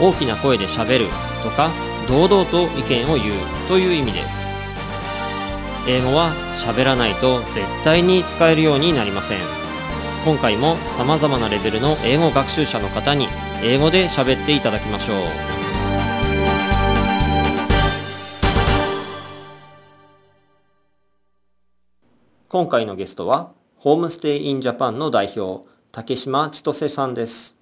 [0.00, 1.06] 大きな声で喋る
[1.42, 1.70] とか
[2.08, 4.50] 堂々と意見を言うという意味です。
[5.86, 9.38] 英語は喋らないと絶対に使えるようになりません。
[10.24, 13.28] 今回も様々なレベルの英語学習者の方に
[13.62, 15.16] 英語で喋っていただきましょう。
[22.48, 27.56] 今回のゲストはホームステイインジャパンの代表竹島千歳さんです。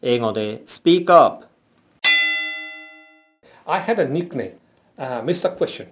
[0.00, 1.51] 英語でスピーカーアップ。
[3.72, 4.56] I had a nickname,
[4.98, 5.56] uh, Mr.
[5.56, 5.88] Question.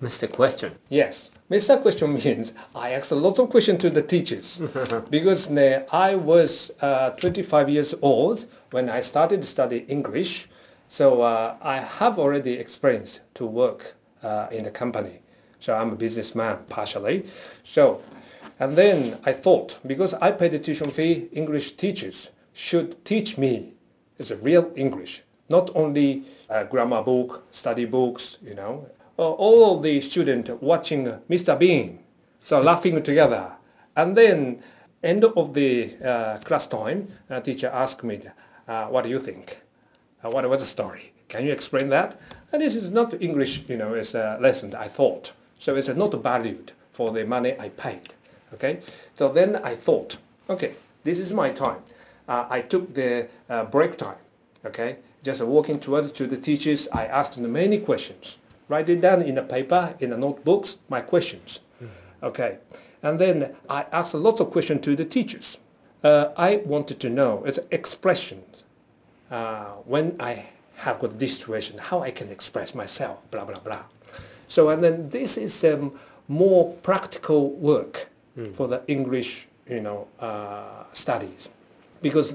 [0.00, 0.32] Mr.
[0.32, 1.82] Question Yes, Mr.
[1.82, 4.62] Question means I asked a lot of questions to the teachers
[5.10, 10.48] because uh, I was uh, 25 years old when I started to study English.
[10.86, 15.22] So uh, I have already experience to work uh, in the company.
[15.58, 17.26] So I'm a businessman partially.
[17.64, 18.00] So,
[18.60, 23.72] and then I thought because I paid the tuition fee, English teachers should teach me
[24.18, 25.22] it's a real English,
[25.52, 28.86] not only uh, grammar book, study books, you know.
[29.18, 31.56] All the students watching Mr.
[31.56, 32.00] Bean,
[32.42, 33.52] so laughing together.
[33.94, 34.62] And then
[35.02, 38.20] end of the uh, class time, uh, teacher asked me,
[38.66, 39.60] uh, what do you think?
[40.24, 41.12] Uh, what was the story?
[41.28, 42.18] Can you explain that?
[42.50, 45.32] And this is not English, you know, it's a lesson, I thought.
[45.58, 48.14] So it's not valued for the money I paid.
[48.54, 48.80] Okay?
[49.14, 51.82] So then I thought, okay, this is my time.
[52.26, 54.22] Uh, I took the uh, break time.
[54.64, 54.98] Okay?
[55.22, 58.38] Just walking towards to the teachers, I asked them many questions.
[58.68, 61.60] Write it down in a paper, in the notebooks, my questions.
[62.22, 62.58] Okay.
[63.02, 65.58] And then I asked lots of questions to the teachers.
[66.02, 68.64] Uh, I wanted to know, it's expressions.
[69.30, 70.46] Uh, when I
[70.76, 73.84] have got this situation, how I can express myself, blah, blah, blah.
[74.48, 78.08] So, and then this is um, more practical work
[78.54, 81.50] for the English, you know, uh, studies.
[82.00, 82.34] Because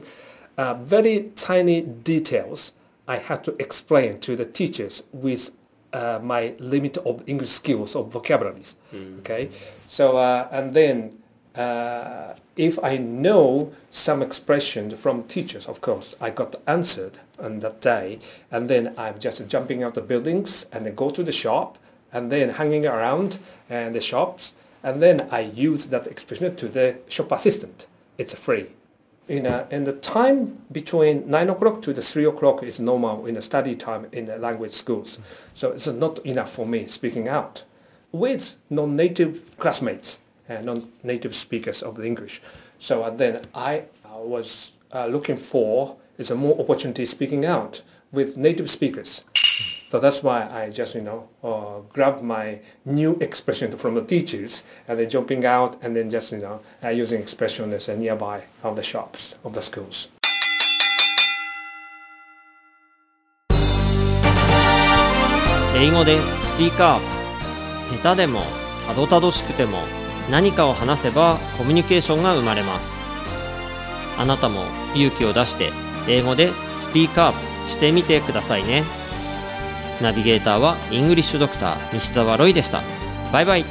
[0.57, 2.73] uh, very tiny details
[3.07, 5.51] I had to explain to the teachers with
[5.93, 8.75] uh, my limit of English skills of vocabularies.
[9.19, 9.49] Okay,
[9.87, 11.17] so uh, and then
[11.55, 17.81] uh, if I know some expressions from teachers, of course, I got answered on that
[17.81, 18.19] day,
[18.51, 21.77] and then I'm just jumping out the buildings and then go to the shop
[22.11, 24.53] and then hanging around and the shops,
[24.83, 27.87] and then I use that expression to the shop assistant.
[28.17, 28.67] It's free
[29.27, 33.35] in, a, in the time between 9 o'clock to the 3 o'clock is normal in
[33.35, 35.19] the study time in the language schools.
[35.53, 37.63] So it's not enough for me speaking out
[38.11, 42.41] with non-native classmates and non-native speakers of the English.
[42.79, 47.81] So and then I uh, was uh, looking for is a more opportunity speaking out
[48.11, 49.23] with native speakers.
[49.89, 54.63] So that's why I just, you know, uh, grabbed my new expression from the teachers
[54.85, 58.43] and then jumping out and then just, you know, uh, using expression as a nearby
[58.63, 60.09] of the shops, of the schools.
[65.79, 68.41] 英語でスピーカー下手でも
[68.87, 69.77] たどたどしくても
[70.29, 73.03] 何かを話せばコミュニケーションが生まれます
[74.17, 74.63] あなたも
[74.95, 75.71] 勇気を出して
[76.09, 78.83] 英語でスピーカーしてみてくださいね
[80.01, 82.83] ナビゲーターはイングリッシュドクター西澤ロイでした。
[83.33, 83.65] バイバイ。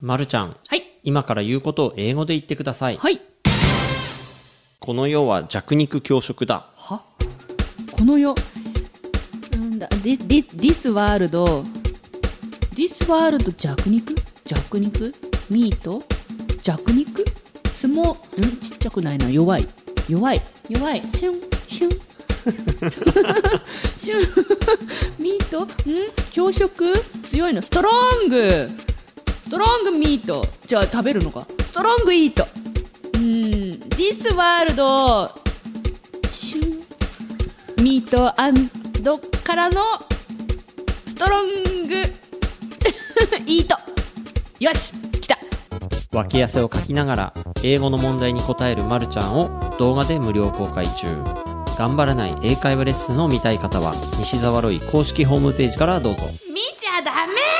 [0.00, 0.82] まるちゃんはい。
[1.02, 2.96] 今から言うことを英語で言ってください。
[2.96, 3.20] はい。
[4.80, 6.70] この世は弱肉強食だ。
[6.76, 7.02] は？
[7.92, 8.34] この世？
[9.52, 14.14] なんだ、で、で、this world？this world 弱肉？
[14.44, 15.14] 弱肉？
[15.48, 16.02] ミート
[16.62, 17.24] 弱肉？
[17.74, 18.56] 相撲、ん？
[18.58, 19.28] ちっちゃくないな。
[19.28, 19.66] 弱い。
[20.08, 20.40] 弱い。
[20.68, 21.02] 弱い。
[21.06, 21.90] シュン、シュン。
[23.98, 24.20] シュン。
[25.18, 25.62] ミート？
[25.64, 25.68] ん？
[26.30, 26.92] 強食？
[27.24, 27.60] 強いの。
[27.60, 27.90] ストロ
[28.26, 28.70] ング
[29.44, 30.46] ストロングミート。
[30.66, 31.46] じゃあ食べるのか？
[31.66, 32.46] ストロングイート。
[33.14, 33.22] うん。
[33.96, 35.30] this world
[36.30, 36.80] シュ
[37.80, 38.34] ンミート
[39.44, 39.80] からの
[41.06, 41.94] ストロング
[43.46, 43.76] イート
[44.58, 45.38] よし来た
[46.12, 47.34] 脇汗をかきながら
[47.66, 51.24] 英語の問題に答えるまるちゃんを動画で無料公開中。
[51.78, 56.26] 頑張らない英会話レッスンを見たい方は西沢ロイ公式ホームページからどうぞ。
[56.52, 57.53] 見ちゃダメ。